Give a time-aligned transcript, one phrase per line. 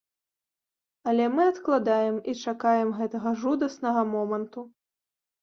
[1.11, 4.67] Але мы адкладаем і чакаем гэтага жудаснага моманту.